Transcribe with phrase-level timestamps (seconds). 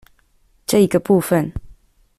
[0.65, 1.53] 這一個部分